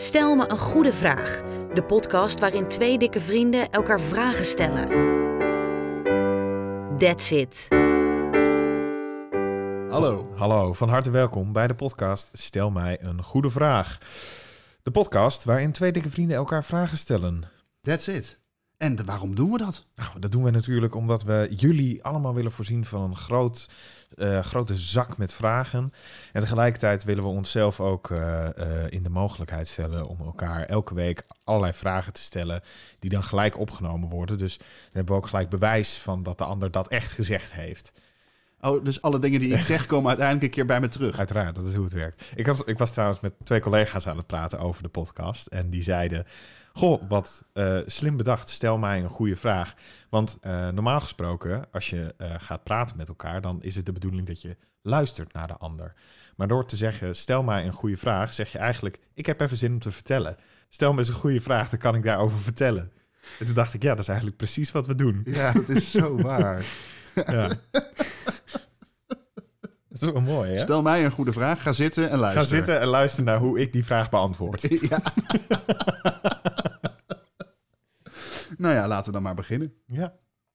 [0.00, 1.42] Stel me een goede vraag.
[1.74, 4.88] De podcast waarin twee dikke vrienden elkaar vragen stellen.
[6.98, 7.66] That's it.
[9.90, 10.32] Hallo.
[10.36, 13.98] Hallo, van harte welkom bij de podcast Stel mij een goede vraag.
[14.82, 17.42] De podcast waarin twee dikke vrienden elkaar vragen stellen.
[17.82, 18.39] That's it.
[18.80, 19.86] En de- waarom doen we dat?
[19.94, 23.68] Nou, dat doen we natuurlijk omdat we jullie allemaal willen voorzien van een groot,
[24.16, 25.92] eh, grote zak met vragen.
[26.32, 30.94] En tegelijkertijd willen we onszelf ook eh, eh, in de mogelijkheid stellen om elkaar elke
[30.94, 32.62] week allerlei vragen te stellen
[32.98, 34.38] die dan gelijk opgenomen worden.
[34.38, 37.92] Dus dan hebben we ook gelijk bewijs van dat de ander dat echt gezegd heeft.
[38.60, 41.18] Oh, dus alle dingen die ik zeg komen uiteindelijk een keer bij me terug.
[41.18, 42.24] Uiteraard, dat is hoe het werkt.
[42.34, 45.46] Ik, had, ik was trouwens met twee collega's aan het praten over de podcast.
[45.46, 46.26] En die zeiden:
[46.72, 48.50] Goh, wat eh, slim bedacht.
[48.50, 49.74] Stel mij een goede vraag.
[50.10, 53.92] Want eh, normaal gesproken, als je eh, gaat praten met elkaar, dan is het de
[53.92, 55.94] bedoeling dat je luistert naar de ander.
[56.36, 59.56] Maar door te zeggen: Stel mij een goede vraag, zeg je eigenlijk: Ik heb even
[59.56, 60.36] zin om te vertellen.
[60.68, 62.92] Stel me eens een goede vraag, dan kan ik daarover vertellen.
[63.38, 65.20] En toen dacht ik: Ja, dat is eigenlijk precies wat we doen.
[65.24, 66.64] Ja, dat is zo waar.
[67.14, 67.50] Ja.
[70.00, 70.58] dat is wel mooi, hè?
[70.58, 72.42] Stel mij een goede vraag, ga zitten en luister.
[72.42, 74.62] Ga zitten en luister naar hoe ik die vraag beantwoord.
[74.90, 75.02] Ja.
[78.58, 79.74] nou ja, laten we dan maar beginnen.
[79.86, 80.12] Ja.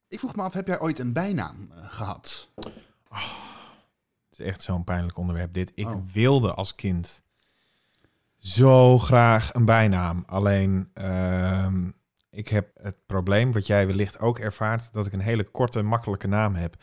[0.08, 2.50] Ik vroeg me af, heb jij ooit een bijnaam eh, gehad?
[4.30, 5.72] Het is echt zo'n pijnlijk onderwerp dit.
[5.76, 6.02] Ik Oh.
[6.14, 7.24] wilde als kind
[8.38, 10.24] zo graag een bijnaam.
[10.28, 11.90] Alleen, ehm,
[12.30, 16.28] ik heb het probleem, wat jij wellicht ook ervaart, dat ik een hele korte, makkelijke
[16.28, 16.76] naam heb.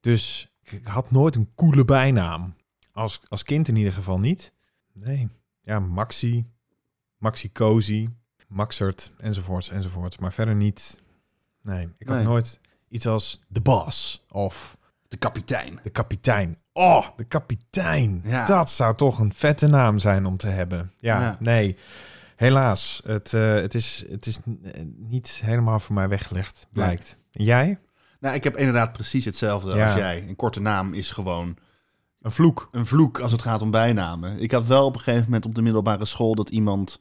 [0.00, 2.54] Dus ik, had nooit een coole bijnaam.
[2.92, 4.52] Als, als kind in ieder geval niet.
[4.92, 5.28] Nee.
[5.62, 6.46] Ja, Maxi,
[7.18, 8.08] Maxi Cozy,
[8.48, 10.18] Maxert, enzovoorts, enzovoorts.
[10.18, 11.00] Maar verder niet.
[11.62, 12.26] Nee, ik had Nee.
[12.26, 15.80] nooit iets als de Boss of De kapitein.
[15.82, 16.58] de kapitein.
[16.72, 18.20] Oh, de kapitein.
[18.24, 18.46] Ja.
[18.46, 20.92] Dat zou toch een vette naam zijn om te hebben.
[21.00, 21.36] Ja, Ja.
[21.40, 21.76] nee.
[22.36, 24.38] Helaas, het, eh, het is, het is
[24.96, 27.18] niet helemaal voor mij weggelegd, blijkt.
[27.32, 27.78] En Jij?
[28.20, 29.86] Nou, ik heb inderdaad precies hetzelfde Ja.
[29.86, 30.24] als jij.
[30.28, 31.56] Een korte naam is gewoon
[32.20, 32.68] Een vloek.
[32.72, 34.38] een vloek als het gaat om bijnamen.
[34.40, 37.00] Ik had wel op een gegeven moment op de middelbare school dat iemand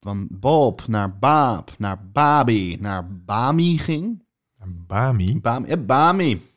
[0.00, 4.22] van Bob naar Baap, naar Babi, naar Bami ging.
[4.58, 5.40] Een Bami.
[5.40, 6.52] Bami, ja, Bami.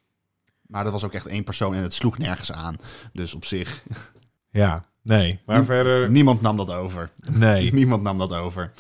[0.62, 2.76] Maar dat was ook echt één persoon en het sloeg nergens aan.
[3.14, 3.84] Dus op zich,
[4.50, 5.40] Ja, nee.
[5.46, 7.12] Maar verder, niemand nam dat over.
[7.32, 7.74] nee.
[7.74, 8.72] Niemand nam dat over.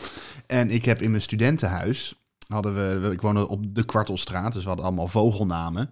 [0.48, 2.16] En ik heb in mijn studentenhuis,
[2.48, 5.90] hadden we, ik woonde op de Kwartelstraat, dus we hadden allemaal vogelnamen.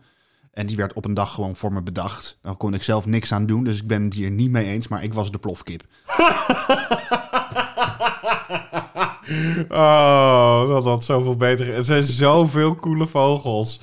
[0.52, 2.38] En die werd op een dag gewoon voor me bedacht.
[2.42, 4.88] Daar kon ik zelf niks aan doen, dus ik ben het hier niet mee eens,
[4.88, 5.84] maar ik was de plofkip.
[9.70, 11.74] Oh, dat had zoveel beter.
[11.74, 13.80] Er zijn zoveel coole vogels.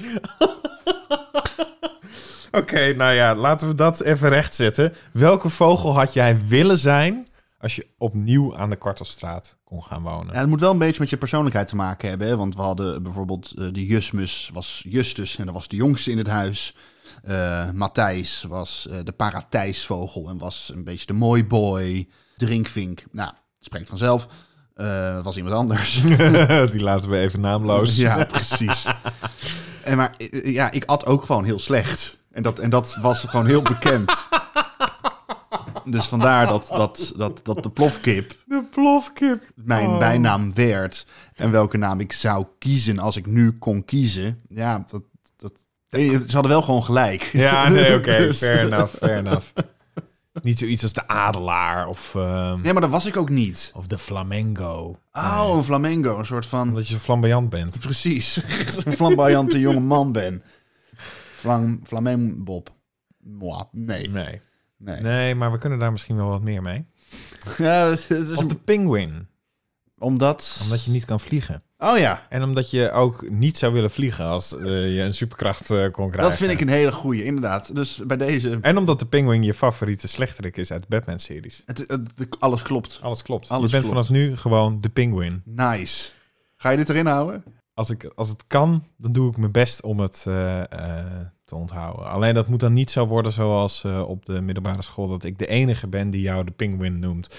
[2.61, 4.95] Oké, nou ja, laten we dat even rechtzetten.
[5.13, 7.27] Welke vogel had jij willen zijn
[7.63, 10.35] als je opnieuw aan de Kwartelstraat kon gaan wonen?
[10.35, 12.27] Ja, het moet wel een beetje met je persoonlijkheid te maken hebben.
[12.27, 12.37] Hè?
[12.37, 16.19] Want we hadden bijvoorbeeld eh, de Jusmus was Justus en dat was de jongste in
[16.19, 16.77] het huis.
[17.23, 22.09] Eh Matthijs was eh, de paratijsvogel en was een beetje de mooi boy.
[22.37, 24.27] Drinkvink, nou, spreekt vanzelf.
[25.23, 26.03] Was iemand anders.
[26.73, 27.97] Die laten we even naamloos.
[27.97, 28.87] ja, precies.
[29.85, 30.15] En maar
[30.45, 32.19] ja, ik at ook gewoon heel slecht.
[32.31, 34.27] En dat, en dat was gewoon heel bekend.
[35.85, 39.43] Dus vandaar dat, dat, dat, dat de plofkip De plofkip.
[39.55, 39.99] mijn Oh.
[39.99, 41.07] bijnaam werd.
[41.35, 44.41] En welke naam ik zou kiezen als ik nu kon kiezen.
[44.49, 45.03] Ja, dat,
[45.37, 45.53] dat,
[45.91, 47.23] ze hadden wel gewoon gelijk.
[47.23, 48.17] Ja, nee, oké.
[48.27, 49.47] Dus- Fair enough, fair enough.
[50.43, 53.73] Niet zoiets als de adelaar of, ehm, Nee, maar dat was ik ook niet.
[53.75, 54.99] of de flamengo.
[55.13, 56.19] Oh, een flamengo.
[56.19, 56.69] Een soort van...
[56.69, 57.81] Omdat je flamboyant bent.
[57.81, 58.37] Precies.
[58.85, 60.43] een flamboyante jonge man ben.
[61.35, 62.71] Flam, flamenbob.
[63.19, 63.63] Moi.
[63.73, 64.09] Nee.
[64.11, 64.41] Nee.
[64.85, 65.01] Nee.
[65.01, 66.85] Nee, maar we kunnen daar misschien wel wat meer mee.
[67.59, 69.27] Ja, het is Of de penguin.
[69.99, 70.61] Omdat...
[70.63, 71.63] Omdat je niet kan vliegen.
[71.79, 75.71] Oh ja, En omdat je ook niet zou willen vliegen als eh, je een superkracht
[75.71, 76.31] eh, kon krijgen.
[76.31, 77.75] dat vind ik een hele goeie, inderdaad.
[77.75, 78.59] Dus bij deze...
[78.61, 81.63] En omdat de penguin je favoriete slechterik is uit de Batman-series.
[81.67, 82.01] Het, het-
[82.39, 82.99] alles klopt.
[83.03, 83.49] Alles klopt.
[83.49, 84.07] Alles je bent klopt.
[84.07, 85.43] vanaf nu gewoon de penguin.
[85.45, 86.11] Nice.
[86.57, 87.45] Ga je dit erin houden?
[87.75, 90.63] Als, ik, als het kan, dan doe ik mijn best om het eh,
[91.53, 92.07] onthouden.
[92.07, 95.09] Alleen dat moet dan niet zo worden zoals eh, op de middelbare school...
[95.09, 97.37] dat ik de enige ben die jou de penguin noemt.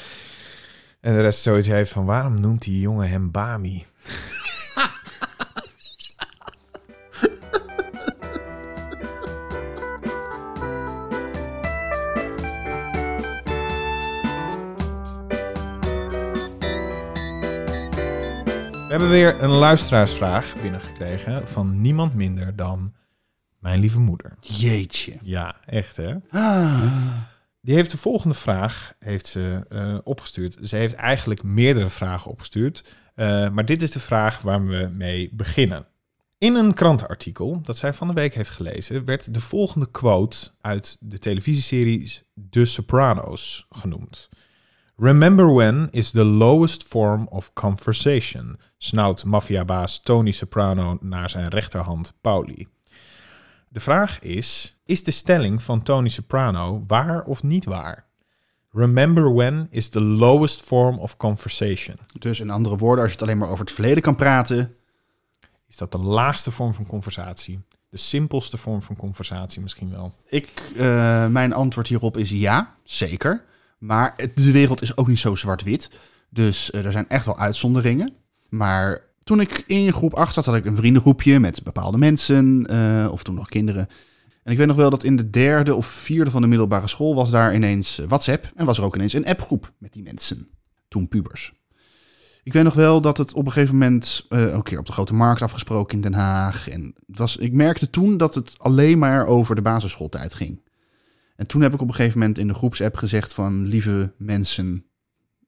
[1.01, 2.05] En de rest zoiets heeft van...
[2.05, 3.85] waarom noemt die jongen hem Bami?
[18.93, 22.93] We hebben weer een luisteraarsvraag binnengekregen van niemand minder dan
[23.63, 24.37] mijn lieve moeder.
[24.39, 25.17] Jeetje.
[25.21, 26.15] Ja, echt hè?
[26.29, 26.83] Ah.
[27.61, 30.57] Die heeft de volgende vraag heeft ze, eh, opgestuurd.
[30.63, 32.83] Ze heeft eigenlijk meerdere vragen opgestuurd.
[33.15, 35.85] eh, maar dit is de vraag waar we mee beginnen.
[36.37, 40.97] In een krantenartikel dat zij van de week heeft gelezen, werd de volgende quote uit
[40.99, 44.29] de televisieserie The Sopranos genoemd.
[44.95, 52.13] Remember when is the lowest form of conversation, snauwt maffiabaas Tony Soprano naar zijn rechterhand
[52.21, 52.67] Pauli.
[53.73, 58.05] De vraag is: is de stelling van Tony Soprano waar of niet waar?
[58.71, 61.95] Remember when is the lowest form of conversation.
[62.19, 64.75] Dus in andere woorden, als je het alleen maar over het verleden kan praten,
[65.67, 67.59] Is dat de laagste vorm van conversatie?
[67.89, 70.15] De simpelste vorm van conversatie misschien wel.
[70.25, 73.43] Ik, eh, mijn antwoord hierop is ja, zeker.
[73.77, 75.89] Maar de wereld is ook niet zo zwart-wit.
[76.29, 78.13] Dus eh, er zijn echt wel uitzonderingen.
[78.49, 82.65] Maar toen ik in groep 8 zat, had ik een vriendengroepje met bepaalde mensen.
[82.65, 83.87] eh, of toen nog kinderen.
[84.43, 87.15] En ik weet nog wel dat in de derde of vierde van de middelbare school
[87.15, 88.51] was daar ineens WhatsApp.
[88.55, 90.47] En was er ook ineens een appgroep met die mensen.
[90.87, 91.53] Toen pubers.
[92.43, 94.85] Ik weet nog wel dat het op een gegeven moment eh, ook een keer op
[94.85, 96.69] de grote markt afgesproken in Den Haag.
[96.69, 100.61] En het was, ik merkte toen dat het alleen maar over de basisschooltijd ging.
[101.35, 104.85] En toen heb ik op een gegeven moment in de groepsapp gezegd van lieve mensen,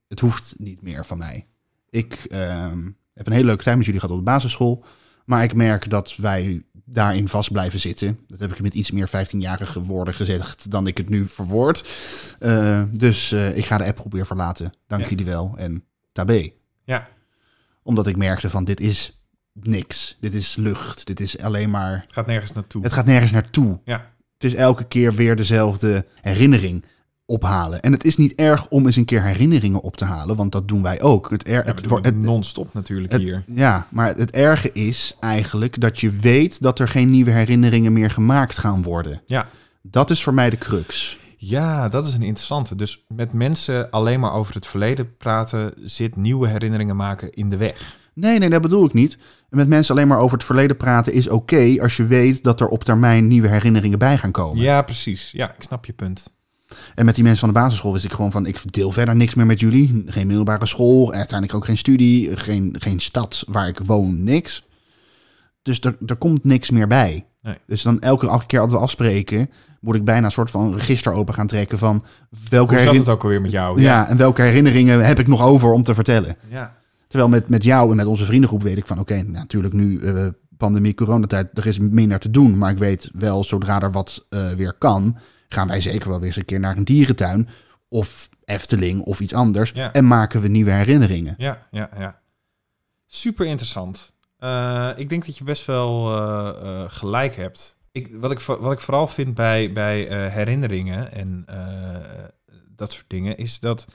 [0.07, 1.47] het hoeft niet meer van mij.
[1.89, 4.83] Ik ehm, heb een hele leuke tijd met jullie gehad op de basisschool.
[5.25, 8.19] Maar ik merk dat wij daarin vast blijven zitten.
[8.27, 11.89] Dat heb ik met iets meer 15-jarige woorden gezegd dan ik het nu verwoord.
[12.39, 14.73] Eh, dus eh, ik ga de appgroep weer verlaten.
[14.87, 15.09] Dank Ja.
[15.09, 16.49] jullie wel en tabé
[16.83, 17.07] Ja,
[17.83, 19.19] omdat ik merkte van dit is
[19.53, 20.17] niks.
[20.19, 21.05] Dit is lucht.
[21.05, 22.01] Dit is alleen maar...
[22.05, 22.83] het gaat nergens naartoe.
[22.83, 23.79] Het gaat nergens naartoe.
[23.85, 24.13] Ja.
[24.33, 26.85] Het is elke keer weer dezelfde herinnering
[27.25, 27.81] ophalen.
[27.81, 30.67] En het is niet erg om eens een keer herinneringen op te halen, want dat
[30.67, 31.29] doen wij ook.
[31.29, 33.43] Het, er, Ja, het, non-stop natuurlijk het- hier.
[33.47, 38.11] ja, maar het erge is eigenlijk dat je weet dat er geen nieuwe herinneringen meer
[38.11, 39.21] gemaakt gaan worden.
[39.25, 39.47] Ja.
[39.81, 41.19] Dat is voor mij de crux.
[41.37, 42.75] Ja, dat is een interessante.
[42.75, 47.57] Dus met mensen alleen maar over het verleden praten, zit nieuwe herinneringen maken in de
[47.57, 47.97] weg.
[48.13, 49.17] Nee, nee, dat bedoel ik niet.
[49.49, 52.67] Met mensen alleen maar over het verleden praten is oké als je weet dat er
[52.67, 54.61] op termijn nieuwe herinneringen bij gaan komen.
[54.63, 55.31] Ja, precies.
[55.31, 56.33] Ja, ik snap je punt.
[56.95, 59.33] En met die mensen van de basisschool wist ik gewoon van, ik deel verder niks
[59.33, 60.03] meer met jullie.
[60.05, 64.65] Geen middelbare school, uiteindelijk ook geen studie, geen, geen stad waar ik woon, niks.
[65.61, 67.25] Dus er, er komt niks meer bij.
[67.41, 67.57] Nee.
[67.67, 69.49] Dus dan elke, elke keer als we afspreken,
[69.79, 72.03] moet ik bijna een soort van register open gaan trekken van
[72.49, 73.81] welke, Hoe zat het ook alweer met jou?
[73.81, 74.07] ja.
[74.07, 76.35] en welke herinneringen heb ik nog over om te vertellen.
[76.49, 76.75] ja.
[77.07, 79.99] Terwijl met, met jou en met onze vriendengroep weet ik van, oké, nou, natuurlijk nu
[79.99, 80.25] eh,
[80.57, 82.57] pandemie, coronatijd, er is minder te doen.
[82.57, 85.17] Maar ik weet wel, zodra er wat eh, weer kan,
[85.55, 87.49] gaan wij zeker wel weer eens een keer naar een dierentuin
[87.87, 89.71] of Efteling of iets anders.
[89.71, 89.93] Ja.
[89.93, 91.35] En maken we nieuwe herinneringen.
[91.37, 92.21] Ja, ja, ja.
[93.05, 94.13] Super interessant.
[94.37, 97.77] Eh, ik denk dat je best wel eh, eh, gelijk hebt.
[97.91, 101.45] Ik, wat, ik, wat ik vooral vind bij, bij herinneringen en
[102.75, 103.87] dat soort dingen, is dat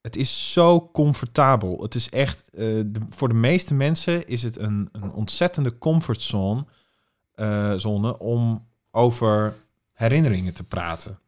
[0.00, 1.82] het is zo comfortabel.
[1.82, 6.66] Het is echt, de, voor de meeste mensen is het een, een ontzettende comfortzone
[7.76, 9.54] zone om over
[10.02, 11.18] herinneringen te praten.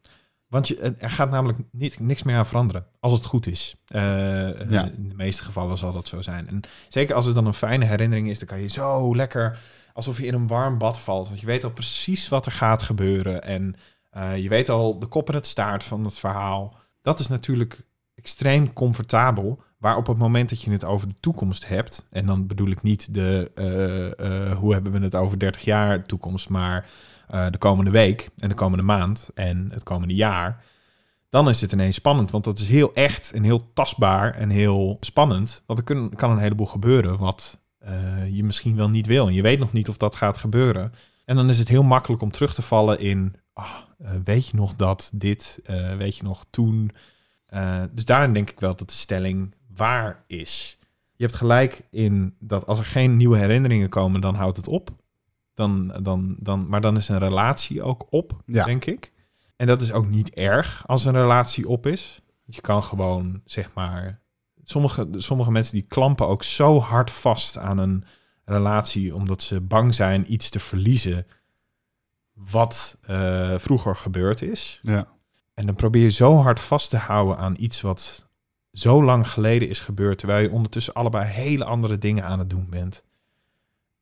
[0.47, 3.75] Want je, er gaat namelijk niet, niks meer aan veranderen, als het goed is.
[3.87, 4.01] Eh,
[4.69, 4.83] Ja.
[4.97, 6.47] In de meeste gevallen zal dat zo zijn.
[6.47, 9.59] En zeker als het dan een fijne herinnering is, dan kan je zo lekker,
[9.93, 11.27] alsof je in een warm bad valt.
[11.27, 13.43] Want je weet al precies wat er gaat gebeuren.
[13.43, 13.75] En
[14.09, 16.75] eh, je weet al de kop en het staart van het verhaal.
[17.01, 17.81] Dat is natuurlijk
[18.15, 19.63] extreem comfortabel.
[19.77, 22.81] Maar op het moment dat je het over de toekomst hebt, en dan bedoel ik
[22.81, 26.89] niet de eh, eh, hoe hebben we het over 30 jaar toekomst, maar
[27.27, 30.63] eh, de komende week en de komende maand en het komende jaar,
[31.29, 32.31] dan is het ineens spannend.
[32.31, 35.63] Want dat is heel echt en heel tastbaar en heel spannend.
[35.65, 39.27] Want er kan een heleboel gebeuren wat eh, je misschien wel niet wil.
[39.27, 40.93] En je weet nog niet of dat gaat gebeuren.
[41.25, 44.55] En dan is het heel makkelijk om terug te vallen in, ah, eh, weet je
[44.55, 45.59] nog dat dit,
[45.97, 46.91] weet je nog toen.
[47.91, 50.79] Dus daarin denk ik wel dat de stelling waar is.
[51.15, 54.89] Je hebt gelijk in dat als er geen nieuwe herinneringen komen, dan houdt het op.
[55.55, 58.63] Dan, dan, dan, maar dan is een relatie ook op, Ja.
[58.65, 59.11] denk ik.
[59.55, 62.21] En dat is ook niet erg als een relatie op is.
[62.45, 64.21] Je kan gewoon, zeg maar...
[64.63, 68.03] Sommige, sommige mensen die klampen ook zo hard vast aan een
[68.45, 69.15] relatie...
[69.15, 71.25] omdat ze bang zijn iets te verliezen
[72.33, 74.79] wat eh, vroeger gebeurd is.
[74.81, 75.07] Ja.
[75.53, 78.27] En dan probeer je zo hard vast te houden aan iets wat
[78.71, 82.69] zo lang geleden is gebeurd, terwijl je ondertussen allebei hele andere dingen aan het doen
[82.69, 83.03] bent.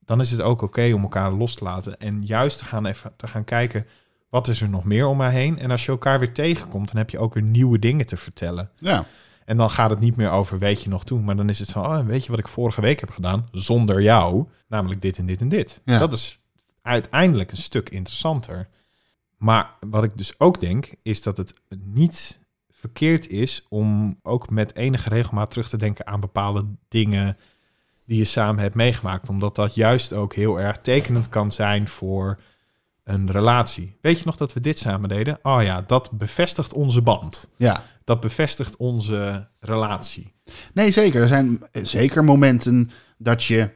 [0.05, 3.13] Dan is het ook oké om elkaar los te laten en juist te gaan even
[3.15, 3.85] te gaan kijken
[4.29, 5.59] wat is er nog meer om mij heen.
[5.59, 8.69] En als je elkaar weer tegenkomt, dan heb je ook weer nieuwe dingen te vertellen.
[8.79, 9.05] ja.
[9.45, 11.71] En dan gaat het niet meer over weet je nog toen, maar dan is het
[11.71, 15.25] van oh, weet je wat ik vorige week heb gedaan zonder jou, namelijk dit en
[15.25, 15.81] dit en dit.
[15.85, 15.99] Ja.
[15.99, 16.39] Dat is
[16.81, 18.67] uiteindelijk een stuk interessanter.
[19.37, 24.75] Maar wat ik dus ook denk, is dat het niet verkeerd is om ook met
[24.75, 27.37] enige regelmaat terug te denken aan bepaalde dingen
[28.05, 29.29] die je samen hebt meegemaakt.
[29.29, 32.39] Omdat dat juist ook heel erg tekenend kan zijn voor
[33.03, 33.97] een relatie.
[34.01, 35.39] Weet je nog dat we dit samen deden?
[35.41, 37.49] Oh ja, dat bevestigt onze band.
[37.57, 37.83] Ja.
[38.03, 40.33] Dat bevestigt onze relatie.
[40.73, 41.21] Nee, zeker.
[41.21, 43.69] Er zijn zeker momenten dat je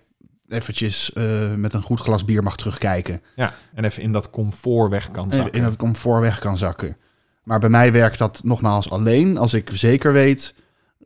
[0.47, 3.21] eventjes eh, met een goed glas bier mag terugkijken.
[3.35, 5.53] Ja, en even in dat comfort weg kan En zakken.
[5.53, 6.97] in dat comfort weg kan zakken.
[7.43, 10.55] Maar bij mij werkt dat nogmaals alleen als ik zeker weet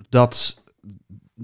[0.10, 0.61] dat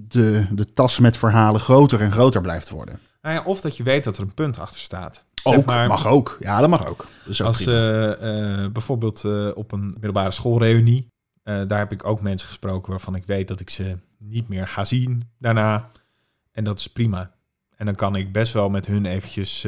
[0.07, 2.99] de, de tas met verhalen groter en groter blijft worden.
[3.21, 5.25] Nou ja, of dat je weet dat er een punt achter staat.
[5.33, 6.37] Zeg Ook, maar, mag ook.
[6.39, 7.05] Ja, dat mag ook.
[7.27, 11.07] Ook Als eh, eh, bijvoorbeeld eh, op een middelbare schoolreunie,
[11.43, 14.85] daar heb ik ook mensen gesproken waarvan ik weet dat ik ze niet meer ga
[14.85, 15.89] zien daarna.
[16.51, 17.31] En dat is prima.
[17.75, 19.59] En dan kan ik best wel met hun eventjes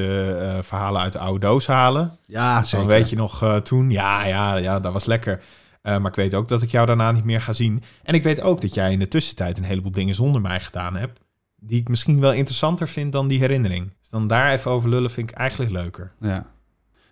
[0.62, 2.18] verhalen uit de oude doos halen.
[2.26, 2.78] ja, zeker.
[2.78, 5.42] Dan weet je nog toen, ja, ja, ja, dat was lekker.
[5.82, 7.84] Eh, maar ik weet ook dat ik jou daarna niet meer ga zien.
[8.04, 10.96] En ik weet ook dat jij in de tussentijd een heleboel dingen zonder mij gedaan
[10.96, 11.20] hebt.
[11.62, 13.94] Die ik misschien wel interessanter vind dan die herinnering.
[14.00, 16.12] Dus dan daar even over lullen vind ik eigenlijk leuker.
[16.22, 16.46] Ja.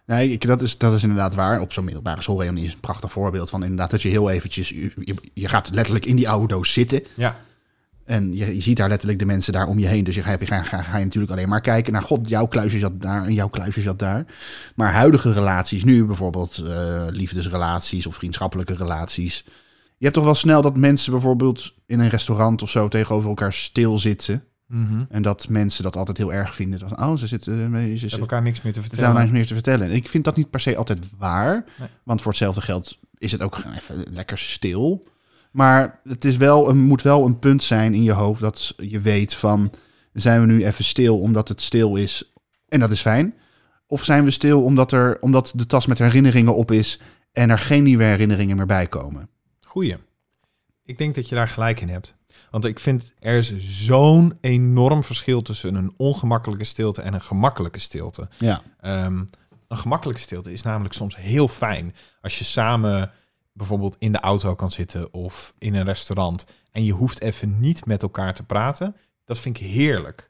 [0.05, 1.59] Nee, ik, dat, is, dat is inderdaad waar.
[1.61, 4.69] Op zo'n middelbare schoolreunie is een prachtig voorbeeld van inderdaad dat je heel eventjes...
[4.69, 7.03] Je, je- je gaat letterlijk in die oude doos zitten.
[7.15, 7.39] Ja,
[8.07, 10.03] En je, je ziet daar letterlijk de mensen daar om je heen.
[10.03, 12.01] Dus je ga, je ga, ga, ga je natuurlijk alleen maar kijken naar...
[12.01, 14.25] God, jouw kluisje zat daar en jouw kluisje zat daar.
[14.75, 19.45] Maar huidige relaties nu, bijvoorbeeld eh, liefdesrelaties of vriendschappelijke relaties...
[19.99, 23.53] Je hebt toch wel snel dat mensen bijvoorbeeld in een restaurant of zo tegenover elkaar
[23.53, 24.43] stilzitten.
[24.67, 25.03] Mhm.
[25.09, 26.79] En dat mensen dat altijd heel erg vinden.
[26.79, 27.53] Dat, oh, ze zitten...
[27.75, 29.15] eh, Ze Heb zitten elkaar niks meer te vertellen.
[29.15, 29.87] niks meer te vertellen.
[29.87, 31.65] En ik vind dat niet per se altijd waar.
[31.79, 31.87] Nee.
[32.03, 35.07] Want voor hetzelfde geld is het ook even lekker stil.
[35.57, 38.99] Maar het is wel een, moet wel een punt zijn in je hoofd dat je
[38.99, 39.71] weet van...
[40.13, 42.33] zijn we nu even stil omdat het stil is
[42.67, 43.33] en dat is fijn?
[43.87, 46.99] Of zijn we stil omdat, er, omdat de tas met herinneringen op is...
[47.31, 49.29] en er geen nieuwe herinneringen meer bij komen?
[49.61, 49.95] Goeie.
[50.83, 52.13] Ik denk dat je daar gelijk in hebt.
[52.51, 57.79] Want ik vind er is zo'n enorm verschil tussen een ongemakkelijke stilte en een gemakkelijke
[57.79, 58.27] stilte.
[58.37, 59.23] Ja, Ehm,
[59.67, 63.11] een gemakkelijke stilte is namelijk soms heel fijn als je samen
[63.57, 67.85] bijvoorbeeld in de auto kan zitten of in een restaurant en je hoeft even niet
[67.85, 68.95] met elkaar te praten.
[69.25, 70.29] Dat vind ik heerlijk.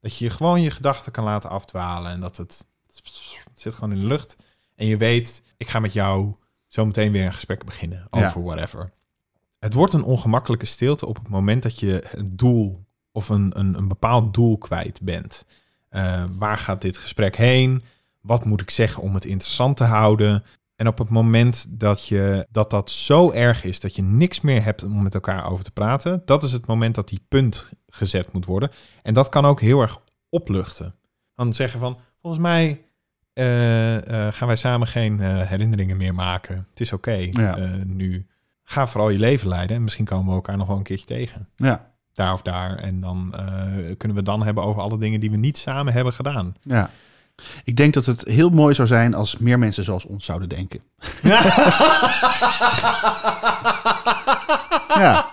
[0.00, 4.00] Dat je gewoon je gedachten kan laten afdwalen en dat het, het zit gewoon in
[4.00, 4.36] de lucht.
[4.74, 6.34] En je weet, ik ga met jou
[6.66, 8.92] zo meteen weer een gesprek beginnen over whatever.
[9.58, 13.76] Het wordt een ongemakkelijke stilte op het moment dat je een doel of een, een,
[13.76, 15.44] een bepaald doel kwijt bent.
[15.88, 17.84] Eh, waar gaat dit gesprek heen?
[18.20, 20.44] Wat moet ik zeggen om het interessant te houden?
[20.80, 24.64] En op het moment dat, je, dat dat zo erg is dat je niks meer
[24.64, 28.32] hebt om met elkaar over te praten, dat is het moment dat die punt gezet
[28.32, 28.70] moet worden.
[29.02, 30.94] En dat kan ook heel erg opluchten.
[31.34, 32.84] Dan zeggen van, volgens mij
[33.32, 36.66] eh, eh, gaan wij samen geen eh, herinneringen meer maken.
[36.70, 37.56] Het is oké Ja.
[37.84, 38.26] nu.
[38.62, 41.48] Ga vooral je leven leiden en misschien komen we elkaar nog wel een keertje tegen
[41.56, 42.76] ja, daar of daar.
[42.76, 43.30] En dan
[43.74, 46.54] kunnen we het dan hebben over alle dingen die we niet samen hebben gedaan.
[46.60, 46.90] ja.
[47.64, 50.80] Ik denk dat het heel mooi zou zijn als meer mensen zoals ons zouden denken.
[54.94, 55.30] ja.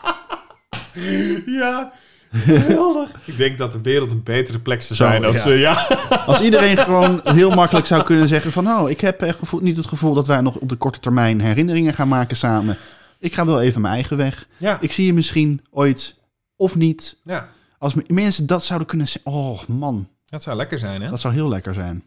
[1.45, 1.91] Ja,
[2.31, 3.09] geweldig.
[3.25, 5.43] Ik denk dat de wereld een betere plek zou Zo, zijn als...
[5.43, 5.51] ja.
[5.51, 5.87] eh, ja.
[6.25, 8.63] Als iedereen gewoon heel makkelijk zou kunnen zeggen van...
[8.63, 11.41] nou, ik heb echt gevoel, niet het gevoel dat wij nog op de korte termijn
[11.41, 12.77] herinneringen gaan maken samen.
[13.19, 14.47] Ik ga wel even mijn eigen weg.
[14.57, 14.77] Ja.
[14.81, 16.15] Ik zie je misschien ooit
[16.55, 17.17] of niet.
[17.23, 19.31] ja, Als me- mensen dat zouden kunnen zeggen...
[19.31, 21.09] Oh man, dat zou lekker zijn, hè?
[21.09, 22.03] dat zou heel lekker zijn.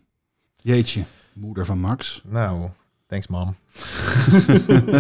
[0.57, 2.23] Jeetje, moeder van Max.
[2.25, 2.69] Nou,
[3.07, 3.57] thanks, mam.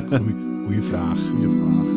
[0.09, 1.19] Goeie, goeie vraag.
[1.19, 1.89] Goeie vraag.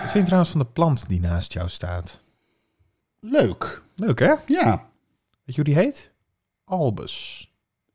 [0.00, 2.20] Wat vind je trouwens van de plant die naast jou staat?
[3.20, 3.82] Leuk.
[3.94, 4.34] Leuk, hè?
[4.46, 4.88] Ja.
[5.44, 6.10] Weet je hoe die heet?
[6.64, 7.46] Albus.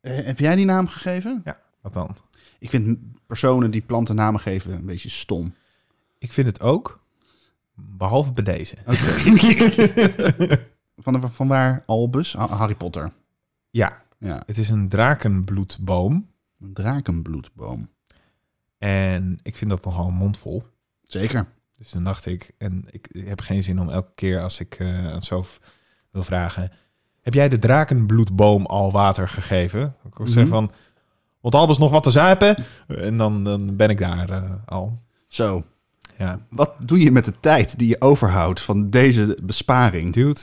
[0.02, 1.44] Eh, heb jij die naam gegeven?
[1.82, 2.16] Wat dan?
[2.60, 2.98] Ik vind
[3.28, 5.54] personen die planten namen geven een beetje stom.
[6.18, 7.03] Ik vind het ook,
[7.76, 8.76] behalve bij deze.
[10.98, 11.84] Van, de, van waar?
[11.86, 12.34] Albus?
[12.34, 13.12] Ha- Harry Potter.
[13.70, 16.28] Ja, Ja, het is een drakenbloedboom.
[16.60, 17.90] een drakenbloedboom.
[18.78, 20.64] En ik vind dat nogal een mondvol.
[21.06, 21.46] Zeker.
[21.78, 25.12] Dus toen dacht ik, en ik heb geen zin om elke keer als ik eh
[25.12, 25.60] aan Sof
[26.12, 26.72] wil vragen...
[27.22, 29.96] Heb jij de drakenbloedboom al water gegeven?
[30.06, 30.72] Ik wil zeggen van,
[31.40, 32.56] want Albus nog wat te zuipen?
[32.88, 35.02] En dan, dan ben ik daar eh, al.
[35.28, 35.64] Zo,
[36.18, 40.14] Ja, wat doe je met de tijd die je overhoudt van deze besparing?
[40.14, 40.40] dude,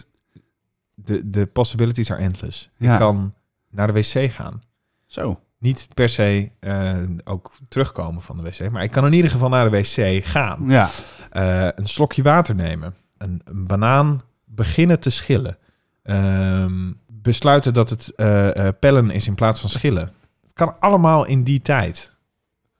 [0.95, 2.71] de, de possibilities are endless.
[2.77, 2.93] Ja.
[2.93, 3.35] Ik kan
[3.71, 4.63] naar de wc gaan.
[5.07, 9.31] Zo, Niet per se eh, ook terugkomen van de wc, maar ik kan in ieder
[9.31, 10.59] geval naar de wc gaan.
[10.67, 10.89] ja.
[11.31, 12.95] Eh, een slokje water nemen.
[13.19, 15.59] Een, een banaan beginnen te schillen.
[16.03, 20.13] Ehm, besluiten dat het eh, pellen is in plaats van schillen.
[20.43, 22.17] Het kan allemaal in die tijd.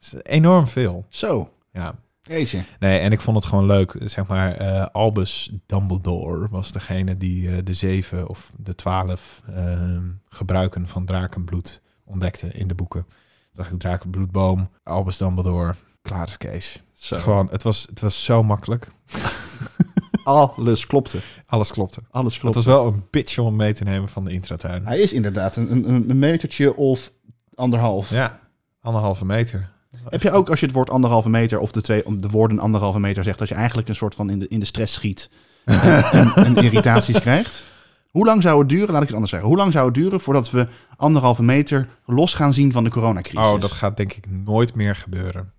[0.01, 1.07] Is enorm veel.
[1.09, 1.95] Zo, Ja.
[2.31, 2.63] Jeetje.
[2.79, 3.97] Nee, en ik vond het gewoon leuk.
[4.05, 10.09] Zeg maar, eh, Albus Dumbledore was degene die eh, de zeven of de twaalf ehm,
[10.29, 13.07] gebruiken van drakenbloed ontdekte in de boeken.
[13.53, 16.83] Dacht ik, drakenbloedboom, Albus Dumbledore, klaar is Kees.
[16.93, 17.17] Zo.
[17.19, 18.91] Gewoon, het was, het was zo makkelijk.
[20.25, 21.19] Alles klopte.
[21.47, 22.01] Alles klopte.
[22.11, 22.59] Alles Het klopte.
[22.59, 24.87] was wel een bitch om mee te nemen van de intratuin.
[24.87, 27.13] Hij is inderdaad een, een, een metertje of
[27.55, 28.11] anderhalf.
[28.11, 28.41] Ja,
[28.81, 29.71] anderhalve meter.
[30.09, 33.01] Heb je ook als je het woord anderhalve meter of de, twee, de woorden anderhalve
[33.01, 35.31] meter zegt, dat je eigenlijk een soort van in de, in de stress schiet
[35.65, 37.65] en, irritaties krijgt?
[38.11, 40.21] Hoe lang zou het duren, laat ik het anders zeggen, hoe lang zou het duren
[40.21, 43.51] voordat we anderhalve meter los gaan zien van de coronacrisis?
[43.51, 45.53] Oh, dat gaat denk ik nooit meer gebeuren.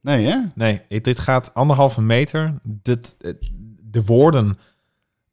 [0.00, 0.38] Nee, hè?
[0.54, 2.54] Nee, dit gaat anderhalve meter.
[2.62, 3.16] Dit,
[3.80, 4.58] de woorden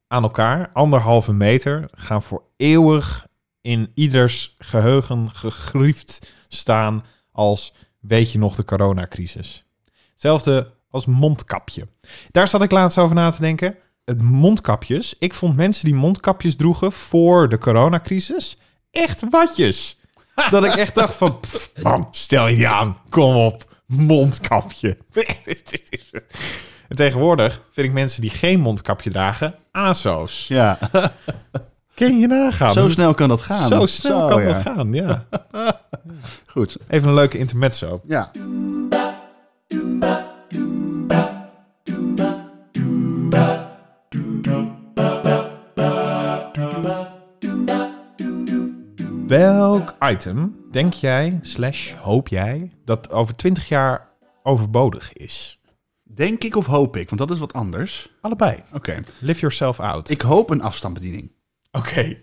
[0.08, 3.28] aan elkaar, anderhalve meter, gaan voor eeuwig
[3.62, 7.74] in ieders geheugen gegriefd staan als,
[8.08, 9.66] weet je nog, de coronacrisis.
[10.12, 11.88] Hetzelfde als mondkapje.
[12.32, 13.76] Daar zat ik laatst over na te denken.
[14.06, 15.16] Het mondkapjes.
[15.20, 18.58] Ik vond mensen die mondkapjes droegen voor de coronacrisis
[18.92, 20.00] echt watjes.
[20.52, 24.98] Dat ik echt dacht van, pff, man, stel je die aan, kom op, mondkapje.
[26.88, 30.48] En tegenwoordig vind ik mensen die geen mondkapje dragen, aso's.
[30.48, 30.80] Ja,
[31.98, 32.74] Kun je nagaan?
[32.74, 33.68] zo snel kan dat gaan.
[33.68, 34.54] Zo snel Zo, kan ja.
[34.54, 35.26] dat gaan, ja.
[36.54, 36.78] Goed.
[36.88, 38.02] Even een leuke intermezzo.
[38.08, 38.32] Ja.
[49.28, 54.10] Welk item denk jij, slash hoop jij, dat over 20 jaar
[54.44, 55.62] overbodig is?
[56.04, 57.10] Denk ik of hoop ik?
[57.10, 58.10] Want dat is wat anders.
[58.22, 58.64] Allebei.
[58.74, 59.04] Oké.
[59.20, 60.10] Live yourself out.
[60.10, 61.36] Ik hoop een afstandsbediening.
[61.78, 62.18] Oké.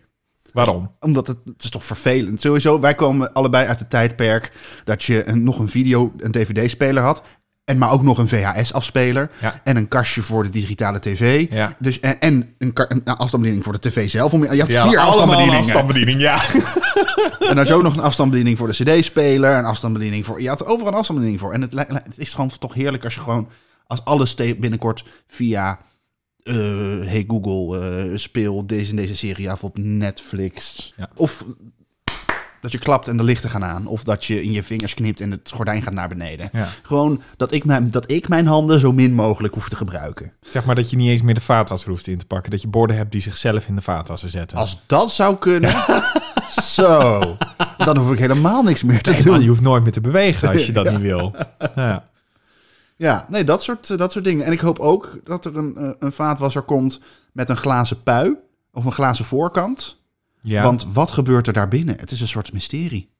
[0.52, 0.90] Waarom?
[1.00, 2.40] Omdat het, het is toch vervelend.
[2.40, 4.52] Sowieso, wij komen allebei uit het tijdperk
[4.84, 7.22] dat je een, nog een video, een dvd-speler had.
[7.64, 9.30] En maar ook nog een VHS-afspeler.
[9.40, 9.60] Ja.
[9.64, 11.46] En een kastje voor de digitale tv.
[11.50, 11.76] Ja.
[11.78, 14.32] Dus, en en een, een afstandsbediening voor de tv zelf.
[14.32, 15.58] Je had vier allemaal afstandsbedieningen.
[15.58, 16.42] afstandsbediening, ja.
[17.48, 19.58] En dan zo nog een afstandsbediening voor de cd-speler.
[19.58, 20.42] Een afstandsbediening voor...
[20.42, 21.52] Je had overal een afstandsbediening voor.
[21.52, 23.48] En het, is gewoon toch heerlijk als je gewoon...
[23.86, 25.78] Als alles binnenkort via...
[26.44, 26.54] eh,
[27.10, 30.92] hey Google, eh, speel deze en deze serie af op Netflix.
[30.96, 31.08] Ja.
[31.16, 31.44] Of
[32.60, 33.86] dat je klapt en de lichten gaan aan.
[33.86, 36.48] Of dat je in je vingers knipt en het gordijn gaat naar beneden.
[36.52, 36.68] Ja.
[36.82, 40.32] Gewoon dat ik, mijn, dat ik mijn handen zo min mogelijk hoef te gebruiken.
[40.40, 42.50] Zeg maar dat je niet eens meer de vaatwasser hoeft in te pakken.
[42.50, 44.58] Dat je borden hebt die zichzelf in de vaatwasser zetten.
[44.58, 45.74] Als dat zou kunnen,
[46.74, 47.20] zo,
[47.76, 49.32] dan hoef ik helemaal niks meer te Nee, doen.
[49.32, 51.34] man, je hoeft nooit meer te bewegen als je dat niet wil.
[51.76, 52.08] Ja.
[52.96, 54.44] Ja, nee, dat soort, eh, dat soort dingen.
[54.44, 57.00] En ik hoop ook dat er een, eh, een vaatwasser komt
[57.32, 58.36] met een glazen pui
[58.72, 60.02] of een glazen voorkant.
[60.40, 60.62] Ja.
[60.62, 61.96] Want wat gebeurt er daarbinnen?
[61.98, 63.10] Het is een soort mysterie.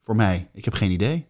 [0.00, 0.48] Voor mij.
[0.52, 1.26] Ik heb geen idee.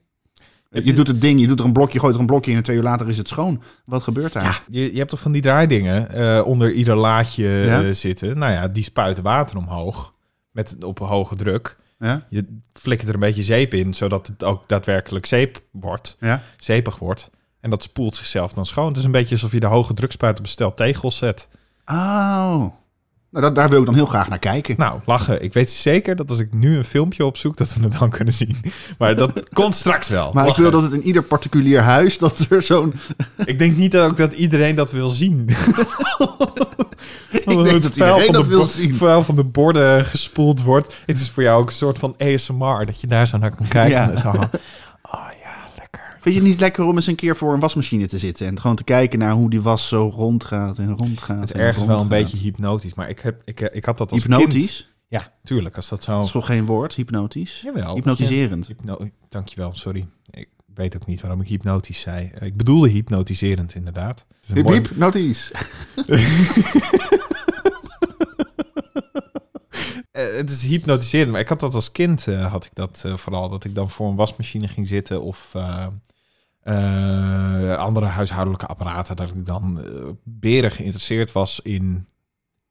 [0.71, 2.63] Je doet het ding, je doet er een blokje, gooit er een blokje in en
[2.63, 3.63] twee uur later is het schoon.
[3.85, 4.43] Wat gebeurt daar?
[4.45, 7.93] Ja, je, je hebt toch van die draaidingen eh, onder ieder laadje Ja.
[7.93, 8.39] zitten.
[8.39, 10.15] Nou ja, die spuiten water omhoog
[10.51, 11.77] met op een hoge druk.
[11.99, 12.27] Ja?
[12.29, 16.43] Je flikkert er een beetje zeep in, zodat het ook daadwerkelijk zeep wordt, Ja?
[16.57, 17.31] zeepig wordt.
[17.65, 18.89] En dat spoelt zichzelf dan schoon.
[18.89, 21.49] Het is een beetje alsof je de hoge drukspuit op een stel tegels zet.
[21.87, 22.65] Oh.
[23.31, 24.75] Nou, daar, daar wil ik dan heel graag naar kijken.
[24.79, 25.43] Nou, lachen.
[25.43, 28.35] Ik weet zeker dat als ik nu een filmpje opzoek, dat we het dan kunnen
[28.35, 28.57] zien.
[28.99, 30.31] Maar dat komt straks wel.
[30.33, 32.95] maar ik wil dat het in ieder particulier huis, dat er zo'n...
[33.45, 35.49] Ik denk niet ook dat iedereen dat wil zien.
[37.31, 38.95] Ik denk dat iedereen dat wil zien.
[38.95, 40.97] vuil van de borden gespoeld wordt.
[41.07, 43.69] Het is voor jou ook een soort van ASMR, dat je daar zo naar kan
[43.69, 43.97] kijken.
[43.97, 44.11] Ja.
[44.11, 44.33] En zo.
[46.25, 48.61] Vind je het niet lekker om eens een keer voor een wasmachine te zitten en
[48.61, 51.41] gewoon te kijken naar hoe die was zo rondgaat en rondgaat?
[51.41, 54.13] Het is en ergens wel een beetje hypnotisch, maar ik, heb, ik, ik had dat
[54.13, 54.77] als Hypnotisch?
[54.77, 54.95] kind.
[55.09, 56.15] Ja, tuurlijk, als dat zo...
[56.17, 57.61] Dat is toch geen woord, hypnotisch?
[57.61, 57.95] Jawel.
[57.95, 58.67] Hypnotiserend.
[58.67, 60.07] Hypno Dankjewel, sorry.
[60.31, 62.31] Ik weet ook niet waarom ik hypnotisch zei.
[62.41, 64.27] Ik bedoelde hypnotiserend, inderdaad.
[64.55, 65.53] Mooi- hypnotisch.
[70.11, 73.17] Eh, het is hypnotiserend, maar ik had dat als kind, eh, had ik dat eh,
[73.17, 73.49] vooral.
[73.49, 75.87] Dat ik dan voor een wasmachine ging zitten of eh,
[76.65, 79.17] eh, andere huishoudelijke apparaten.
[79.17, 79.91] Dat ik dan eh
[80.25, 82.07] beren geïnteresseerd was in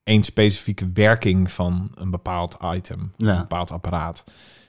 [0.03, 3.32] één specifieke werking van een bepaald item, Ja.
[3.34, 4.23] een bepaald apparaat.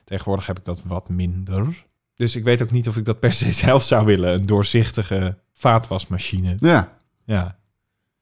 [0.05, 1.85] Tegenwoordig heb ik dat wat minder.
[2.15, 4.33] Dus ik weet ook niet of ik dat per se zelf zou willen.
[4.35, 6.55] Een doorzichtige vaatwasmachine.
[6.59, 6.89] Ja.
[7.25, 7.57] Ja,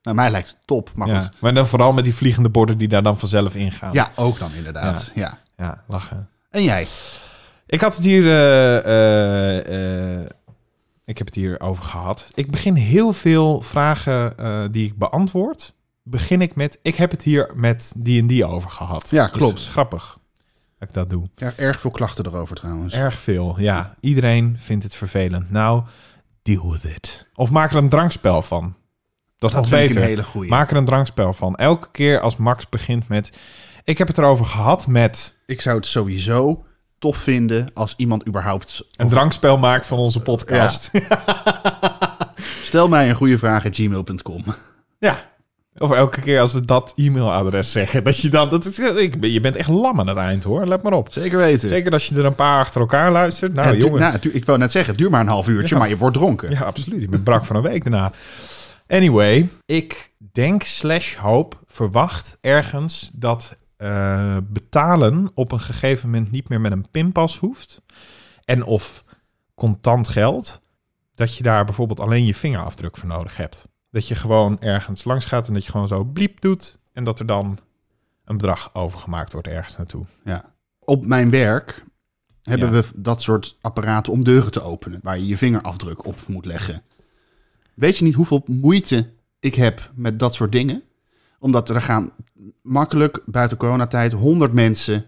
[0.03, 1.21] Nou, mij lijkt het top, maar ja.
[1.21, 1.41] goed.
[1.41, 3.93] maar dan vooral met die vliegende borden die daar dan vanzelf ingaan.
[3.93, 5.13] Ja, ook dan inderdaad.
[5.15, 5.39] Ja.
[5.57, 6.29] ja lachen.
[6.51, 6.87] En jij?
[7.67, 8.23] Ik had het hier.
[8.27, 10.25] eh,
[11.13, 12.31] ik heb het hier over gehad.
[12.35, 16.79] Ik begin heel veel vragen eh, die ik beantwoord begin ik met...
[16.83, 19.11] Ik heb het hier met die en die over gehad.
[19.11, 19.67] Ja, Dus klopt.
[19.67, 20.19] grappig
[20.79, 21.29] dat ik dat doe.
[21.35, 22.95] Krijg erg veel klachten erover trouwens.
[22.95, 23.95] Erg veel, ja.
[24.01, 25.51] Iedereen vindt het vervelend.
[25.51, 25.83] Nou,
[26.43, 27.29] deal with it.
[27.35, 28.75] Of maak er een drankspel van.
[29.39, 29.97] Dat is dat nog beter.
[29.97, 30.51] een hele goeie.
[30.51, 31.57] Maak er een drankspel van.
[31.57, 33.39] Elke keer als Max begint met...
[33.85, 35.37] Ik heb het erover gehad met...
[35.47, 36.65] Ik zou het sowieso
[37.03, 38.87] tof vinden als iemand überhaupt...
[38.97, 40.91] Een drankspel maakt van onze podcast.
[42.63, 44.45] Stel mij een goede vraag at gmail.com.
[44.99, 45.31] Ja.
[45.79, 48.05] Of elke keer als we dat e-mailadres zeggen.
[48.05, 48.51] Dat je dan...
[48.51, 50.67] Dat ik, je bent echt lam aan het eind hoor.
[50.67, 51.13] Let maar op.
[51.13, 51.69] Zeker weten.
[51.69, 53.55] Zeker als je er een paar achter elkaar luistert.
[53.55, 54.01] Nou jongen.
[54.01, 55.81] nou, ik wou net zeggen, het duurt maar een half uurtje, Ja.
[55.81, 56.51] maar je wordt dronken.
[56.51, 57.03] Ja, absoluut.
[57.03, 58.13] Ik ben brak van een week daarna.
[58.89, 66.49] Anyway, ik denk slash hoop, verwacht ergens dat eh, betalen op een gegeven moment niet
[66.49, 67.83] meer met een pinpas hoeft.
[68.45, 69.05] En of
[69.55, 70.61] contant geld,
[71.15, 73.69] dat je daar bijvoorbeeld alleen je vingerafdruk voor nodig hebt.
[73.91, 77.19] Dat je gewoon ergens langs gaat en dat je gewoon zo bliep doet en dat
[77.19, 77.59] er dan
[78.25, 80.05] een bedrag overgemaakt wordt ergens naartoe.
[80.25, 80.55] Ja.
[80.79, 81.85] Op mijn werk
[82.43, 82.81] hebben Ja.
[82.83, 86.83] we dat soort apparaten om deuren te openen, waar je je vingerafdruk op moet leggen.
[87.75, 90.83] Weet je niet hoeveel moeite ik heb met dat soort dingen?
[91.39, 92.11] Omdat er gaan
[92.63, 95.07] makkelijk buiten coronatijd 100 mensen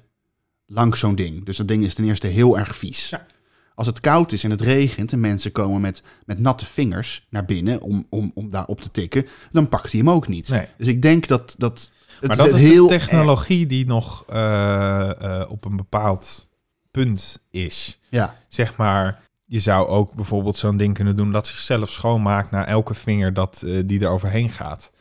[0.67, 1.45] langs zo'n ding.
[1.45, 3.09] Dus dat ding is ten eerste heel erg vies.
[3.09, 3.27] Ja.
[3.75, 7.45] Als het koud is en het regent en mensen komen met, met natte vingers naar
[7.45, 10.49] binnen om, om, om daar op te tikken, dan pakt hij hem ook niet.
[10.49, 10.67] Nee.
[10.79, 11.91] Dus ik denk dat, dat
[12.21, 16.49] het maar dat het is heel de technologie die nog eh, eh, op een bepaald
[16.91, 18.01] punt is.
[18.09, 22.67] Ja, Zeg maar, je zou ook bijvoorbeeld zo'n ding kunnen doen dat zichzelf schoonmaakt naar
[22.67, 24.93] elke vinger dat, eh, die er overheen gaat.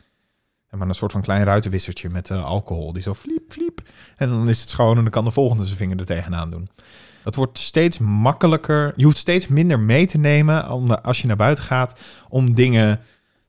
[0.76, 2.92] Maar een soort van klein ruitenwissertje met eh, alcohol.
[2.92, 3.80] Die zo fliep, fliep.
[4.16, 6.68] En dan is het schoon en dan kan de volgende zijn vinger er tegenaan doen.
[7.24, 8.92] Dat wordt steeds makkelijker.
[8.96, 13.00] Je hoeft steeds minder mee te nemen om, als je naar buiten gaat om dingen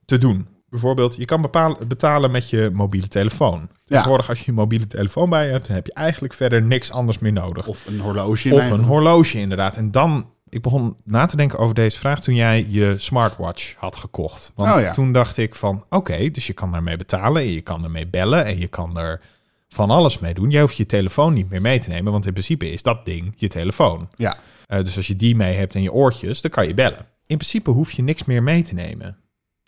[0.06, 0.48] te doen.
[0.70, 3.70] Bijvoorbeeld, je kan bepalen, betalen met je mobiele telefoon.
[3.86, 7.20] Tegenwoordig, als je je mobiele telefoon bij hebt, dan heb je eigenlijk verder niks anders
[7.20, 7.68] meer nodig.
[7.68, 8.54] of een horloge.
[8.54, 9.76] Of een horloge, inderdaad.
[9.76, 13.96] En dan, ik begon na te denken over deze vraag toen jij je smartwatch had
[13.96, 14.52] gekocht.
[14.56, 14.92] Want Oh ja.
[14.92, 18.46] toen dacht ik van, oké, dus je kan daarmee betalen en je kan ermee bellen
[18.46, 19.22] en je kan er
[19.70, 20.50] van alles mee doen.
[20.50, 23.34] Jij hoeft je telefoon niet meer mee te nemen, want in principe is dat ding
[23.36, 24.10] je telefoon.
[24.16, 27.06] Ja, Eh, dus als je die mee hebt en je oortjes, dan kan je bellen.
[27.26, 29.18] In principe hoef je niks meer mee te nemen.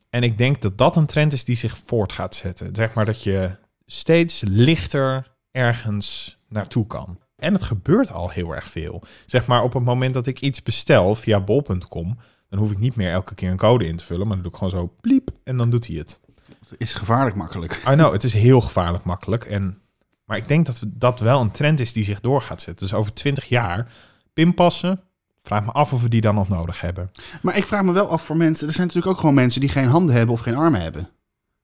[0.09, 2.75] En ik denk dat dat een trend is die zich voort gaat zetten.
[2.75, 7.19] Zeg maar dat je steeds lichter ergens naartoe kan.
[7.37, 9.03] En het gebeurt al heel erg veel.
[9.25, 12.17] Zeg maar op het moment dat ik iets bestel via bol.com,
[12.49, 14.51] dan hoef ik niet meer elke keer een code in te vullen, maar dan doe
[14.51, 16.21] ik gewoon zo pliep en dan doet hij het.
[16.69, 17.83] het is gevaarlijk makkelijk.
[17.87, 19.45] I know, het is heel gevaarlijk makkelijk.
[19.45, 19.81] En,
[20.25, 22.87] maar ik denk dat dat wel een trend is die zich door gaat zetten.
[22.87, 23.91] Dus over 20 jaar
[24.33, 25.01] pinpassen,
[25.41, 27.11] vraag me af of we die dan nog nodig hebben.
[27.41, 28.67] Maar ik vraag me wel af voor mensen.
[28.67, 31.09] Er zijn natuurlijk ook gewoon mensen die geen handen hebben of geen armen hebben.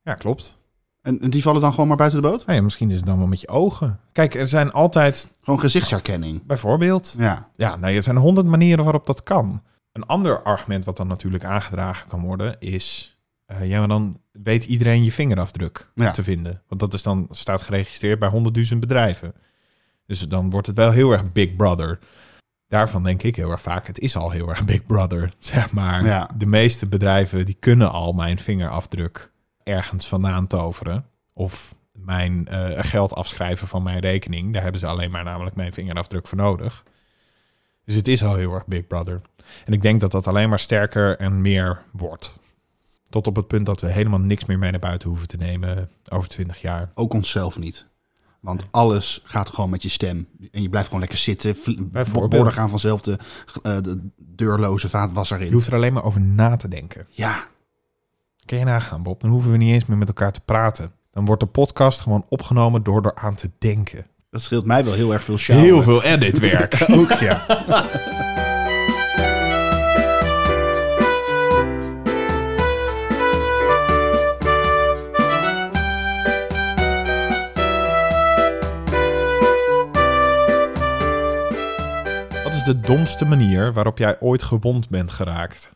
[0.03, 0.57] Ja, klopt.
[1.03, 2.45] En, en die vallen dan gewoon maar buiten de boot?
[2.45, 3.99] Nou ja, misschien is het dan wel met je ogen.
[4.11, 6.45] Kijk, er zijn altijd, Gewoon gezichtsherkenning.
[6.45, 7.49] bijvoorbeeld, Ja.
[7.55, 9.61] ja, nou, er zijn honderd manieren waarop dat kan.
[9.91, 14.63] Een ander argument wat dan natuurlijk aangedragen kan worden is, eh, ja, maar dan weet
[14.65, 16.11] iedereen je vingerafdruk Ja.
[16.11, 16.61] te vinden.
[16.67, 19.33] Want dat is dan staat geregistreerd bij honderdduizend bedrijven.
[20.05, 21.99] Dus dan wordt het wel heel erg Big Brother.
[22.67, 25.33] Daarvan denk ik heel erg vaak, het is al heel erg Big Brother.
[25.37, 26.29] Zeg maar, Ja.
[26.37, 29.31] de meeste bedrijven die kunnen al mijn vingerafdruk
[29.63, 31.05] ergens vandaan toveren.
[31.33, 34.53] Of mijn eh, geld afschrijven van mijn rekening.
[34.53, 36.83] Daar hebben ze alleen maar namelijk mijn vingerafdruk voor nodig.
[37.85, 39.21] Dus het is al heel erg Big Brother.
[39.65, 42.37] En ik denk dat dat alleen maar sterker en meer wordt.
[43.09, 45.89] Tot op het punt dat we helemaal niks meer mee naar buiten hoeven te nemen
[46.09, 46.91] over 20 jaar.
[46.93, 47.85] Ook onszelf niet.
[48.39, 50.27] Want alles gaat gewoon met je stem.
[50.51, 51.55] En je blijft gewoon lekker zitten.
[52.11, 53.17] Borden gaan vanzelf de,
[53.63, 55.51] eh, de deurloze vaatwasser Je in.
[55.53, 57.07] hoeft er alleen maar over na te denken.
[57.09, 57.43] Ja,
[58.45, 59.21] Kun je nagaan, Bob?
[59.21, 60.91] Dan hoeven we niet eens meer met elkaar te praten.
[61.11, 64.05] Dan wordt de podcast gewoon opgenomen door eraan te denken.
[64.29, 65.69] dat scheelt mij wel heel erg veel sjouwen.
[65.69, 66.85] Heel veel editwerk.
[66.97, 67.45] Ook, ja.
[82.43, 85.71] Wat is de domste manier waarop jij ooit gewond bent geraakt?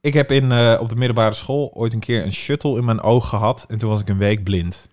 [0.00, 3.00] Ik heb in, eh, op de middelbare school ooit een keer een shuttle in mijn
[3.00, 4.88] oog gehad en toen was ik een week blind.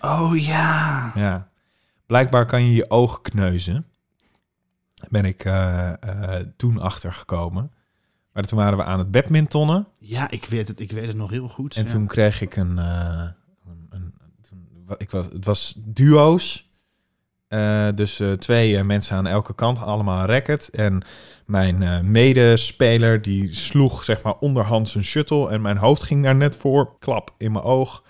[0.00, 1.12] Oh ja.
[1.14, 1.48] Ja.
[2.06, 3.86] Blijkbaar kan je je oog kneuzen.
[5.08, 7.72] Ben ik eh, eh, toen achtergekomen.
[8.32, 9.86] Maar toen waren we aan het badmintonnen.
[9.98, 11.76] Ja, ik weet het, ik weet het nog heel goed.
[11.76, 11.90] En ja.
[11.90, 12.76] toen kreeg ik een...
[12.76, 13.34] een,
[13.90, 16.70] een- toen- ik was, het was duo's.
[17.52, 20.70] Eh, dus eh, twee eh, mensen aan elke kant, allemaal racket.
[20.70, 21.02] En
[21.46, 25.50] mijn medespeler die sloeg zeg maar onderhands een shuttle.
[25.50, 26.98] En mijn hoofd ging daar net voor.
[26.98, 28.02] Klap in mijn oog.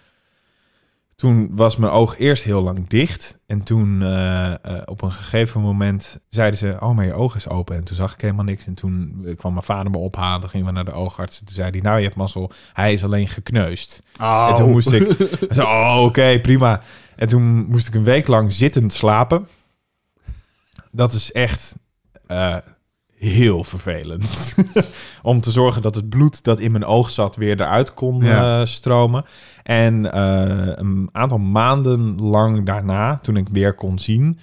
[1.22, 3.40] Toen was mijn oog eerst heel lang dicht.
[3.46, 6.76] En toen eh, eh, op een gegeven moment zeiden ze...
[6.80, 7.76] Oh, maar je oog is open.
[7.76, 8.66] En toen zag ik helemaal niks.
[8.66, 10.40] En toen eh, kwam mijn vader me ophalen.
[10.40, 11.40] Toen gingen we naar de oogarts.
[11.40, 11.80] En toen zei hij...
[11.80, 12.50] Nou, je hebt mazzel.
[12.72, 14.02] Hij is alleen gekneusd.
[14.20, 14.46] Oh.
[14.48, 15.16] En toen moest ik...
[15.50, 16.80] Zei, oh, oké, prima.
[17.16, 19.48] En toen moest ik een week lang zittend slapen.
[20.90, 21.74] Dat is echt
[23.30, 24.54] heel vervelend.
[25.22, 28.61] Om te zorgen dat het bloed dat in mijn oog zat weer eruit kon Ja.
[28.61, 29.24] eh, stromen.
[29.62, 34.38] En eh, een aantal maanden lang daarna, toen ik weer kon zien,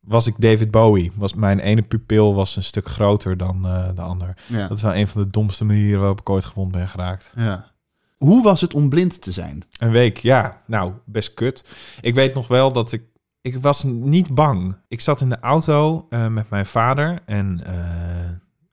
[0.00, 1.12] was ik David Bowie.
[1.14, 4.36] Was, mijn ene pupil was een stuk groter dan eh, de ander.
[4.46, 4.68] Ja.
[4.68, 7.32] Dat is wel een van de domste manieren waarop ik ooit gewond ben geraakt.
[7.36, 7.76] ja.
[8.18, 9.62] Hoe was het om blind te zijn?
[9.78, 10.62] Een week, ja.
[10.66, 11.64] Nou, best kut.
[12.00, 13.02] Ik weet nog wel dat ik...
[13.40, 14.76] Ik was niet bang.
[14.88, 18.30] Ik zat in de auto eh, met mijn vader en eh,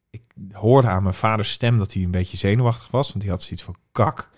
[0.10, 3.43] ik hoorde aan mijn vaders stem dat hij een beetje zenuwachtig was, want hij had
[3.43, 4.30] zoiets van kak.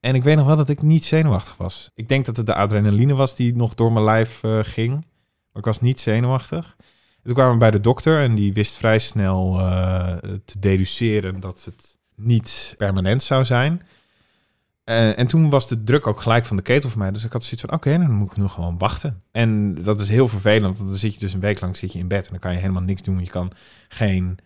[0.00, 1.90] En ik weet nog wel dat ik niet zenuwachtig was.
[1.94, 5.62] Ik denk dat het de adrenaline was die nog door mijn lijf eh, ging, maar
[5.62, 6.76] ik was niet zenuwachtig.
[6.78, 9.52] En toen kwamen we bij de dokter en die wist vrij snel
[10.44, 13.82] te deduceren dat het niet permanent zou zijn.
[14.84, 17.10] Eh, en toen was de druk ook gelijk van de ketel voor mij.
[17.10, 19.22] Dus ik had zoiets van, oké, dan moet ik nu gewoon wachten.
[19.30, 21.98] En dat is heel vervelend, want dan zit je dus een week lang zit je
[21.98, 22.24] in bed...
[22.24, 23.20] en dan kan je helemaal niks doen.
[23.20, 23.52] Je kan
[23.88, 24.38] geen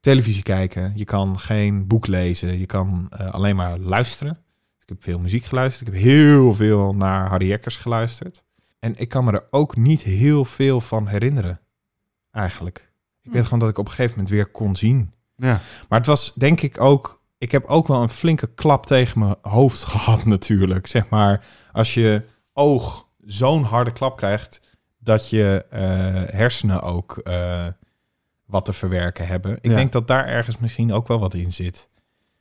[0.00, 2.58] televisie kijken, je kan geen boek lezen...
[2.58, 4.38] je kan eh, alleen maar luisteren.
[4.80, 5.88] Ik heb veel muziek geluisterd.
[5.88, 8.42] Ik heb heel veel naar Harry Jekkers geluisterd.
[8.78, 11.60] En ik kan me er ook niet heel veel van herinneren,
[12.30, 12.92] eigenlijk.
[13.22, 15.12] Ik weet gewoon dat ik op een gegeven moment weer kon zien.
[15.36, 15.60] Ja.
[15.88, 17.22] Maar het was denk ik ook.
[17.38, 20.86] Ik heb ook wel een flinke klap tegen mijn hoofd gehad, natuurlijk.
[20.86, 22.22] Zeg maar, als je
[22.52, 24.60] oog zo'n harde klap krijgt.
[24.98, 25.80] dat je eh,
[26.38, 27.66] hersenen ook eh,
[28.46, 29.56] wat te verwerken hebben.
[29.60, 29.76] Ik Ja.
[29.76, 31.88] denk dat daar ergens misschien ook wel wat in zit.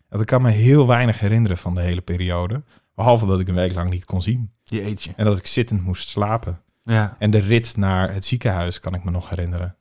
[0.10, 2.64] Want ik kan me heel weinig herinneren van de hele periode.
[2.96, 4.52] Behalve dat ik een week lang niet kon zien.
[4.64, 5.14] Je eetje.
[5.16, 6.62] En dat ik zittend moest slapen.
[6.84, 7.16] Ja.
[7.20, 9.76] En de rit naar het ziekenhuis kan ik me nog herinneren.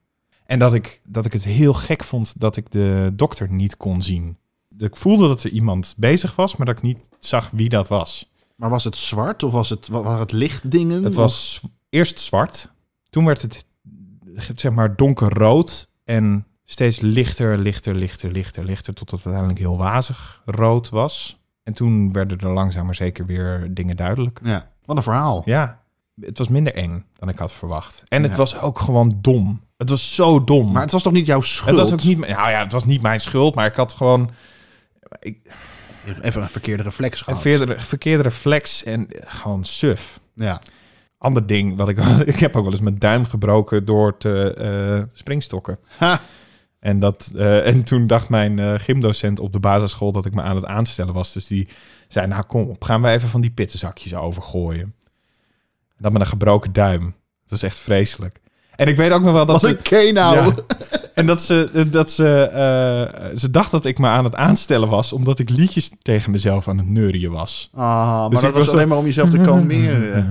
[0.47, 4.03] En dat ik, dat ik het heel gek vond dat ik de dokter niet kon
[4.03, 4.39] zien.
[4.77, 7.89] Dat Ik voelde dat er iemand bezig was, maar dat ik niet zag wie dat
[7.89, 8.33] was.
[8.57, 11.03] Maar was het zwart of was het, wa- waren het lichtdingen?
[11.05, 11.61] Het was
[11.91, 12.73] eerst zwart.
[13.11, 13.65] Toen werd het
[14.55, 20.43] zeg maar donkerrood en steeds lichter, lichter, lichter, lichter, lichter, tot het uiteindelijk heel wazig
[20.45, 21.39] rood was.
[21.63, 24.41] En toen werden er langzaam maar zeker weer dingen duidelijk.
[24.45, 24.71] Ja.
[24.85, 25.43] Wat een verhaal.
[25.45, 25.81] Ja,
[26.21, 28.03] het was minder eng dan ik had verwacht.
[28.09, 28.37] En het Ja.
[28.37, 29.61] was ook gewoon dom.
[29.77, 30.73] Het was zo dom.
[30.73, 31.79] Maar het was toch niet jouw schuld?
[31.79, 34.31] het was ook niet, nou ja, het was niet mijn schuld, maar ik had gewoon
[35.21, 35.39] ik,
[36.21, 37.41] Even een verkeerde reflex een gehad.
[37.41, 40.21] verkeerde, verkeerde reflex en gewoon suf.
[40.35, 40.61] Ja.
[41.19, 41.99] Ander ding, wat ik,
[42.35, 45.79] ik heb ook wel eens mijn duim gebroken door te eh, springstokken.
[45.99, 46.21] Ha.
[46.79, 50.43] En, dat, eh, en toen dacht mijn eh, gymdocent op de basisschool dat ik me
[50.43, 51.33] aan het aanstellen was.
[51.33, 51.69] Dus die
[52.09, 54.95] zei, nou kom op, gaan we even van die pittenzakjes overgooien.
[55.89, 57.03] En dat met een gebroken duim.
[57.03, 58.41] Dat was echt vreselijk.
[58.77, 59.97] En ik weet ook nog wel dat Wat ze...
[59.97, 60.37] een K nou.
[60.37, 60.55] Ja.
[61.15, 65.13] En dat ze, dat ze, eh, ze dacht dat ik me aan het aanstellen was,
[65.13, 67.71] omdat ik liedjes tegen mezelf aan het neurien was.
[67.73, 70.27] Ah, maar Dus dat was was alleen maar om jezelf te kalmeren.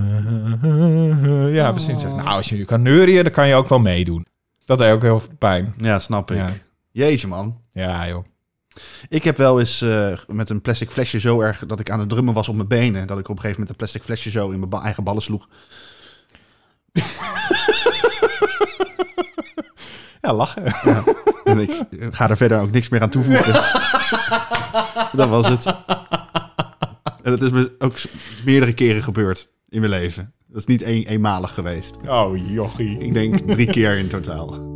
[1.52, 2.02] Ja, precies.
[2.02, 4.26] Nou, als je nu kan neurien, dan kan je ook wel meedoen.
[4.64, 5.74] Dat deed ook heel veel pijn.
[5.76, 6.36] Ja, snap ik.
[6.36, 6.50] Ja.
[6.90, 7.60] Jeetje, man.
[7.70, 8.24] Ja, joh.
[9.08, 12.08] Ik heb wel eens eh, met een plastic flesje zo erg dat ik aan het
[12.08, 13.06] drummen was op mijn benen.
[13.06, 15.22] Dat ik op een gegeven moment een plastic flesje zo in mijn ba- eigen ballen
[15.22, 15.48] sloeg.
[20.24, 20.64] Ja, lachen.
[21.44, 23.52] En ik ga er verder ook niks meer aan toevoegen.
[25.12, 25.66] dat was het.
[27.22, 27.94] En dat is me ook
[28.44, 30.32] meerdere keren gebeurd in mijn leven.
[30.46, 31.96] Dat is niet een, eenmalig geweest.
[32.08, 32.98] Oh, jochie.
[32.98, 34.73] Ik denk drie keer in totaal.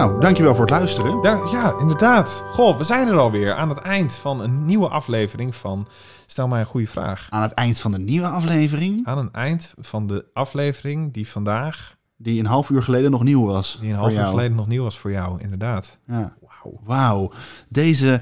[0.00, 1.22] Nou, dankjewel voor het luisteren.
[1.22, 2.44] Ja, ja, inderdaad.
[2.50, 5.88] Goh, we zijn er alweer aan het eind van een nieuwe aflevering van
[6.26, 7.26] Stel mij een goede vraag.
[7.30, 11.96] Aan het eind van de nieuwe aflevering, Aan een eind van de aflevering die vandaag,
[12.16, 13.78] die een half uur geleden nog nieuw was.
[13.80, 15.98] die een half uur geleden nog nieuw was voor jou, inderdaad.
[16.06, 16.34] Ja.
[16.40, 16.80] Wauw.
[16.84, 17.32] Wauw,
[17.68, 18.20] deze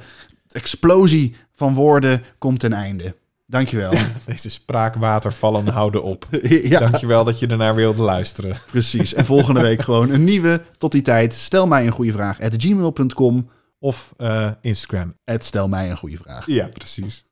[0.49, 3.15] explosie van woorden komt ten einde.
[3.51, 3.93] Dankjewel.
[4.27, 6.27] Deze spraakwatervallen houden op.
[6.63, 8.57] ja, Dankjewel dat je ernaar wilde luisteren.
[8.71, 9.15] precies.
[9.15, 10.63] En volgende week gewoon een nieuwe.
[10.79, 12.41] Tot die tijd, stel mij een goede vraag.
[12.41, 13.51] At gmail.com.
[13.79, 15.15] Of eh, Instagram.
[15.25, 16.47] At stel mij een goede vraag.
[16.47, 17.25] Ja, precies.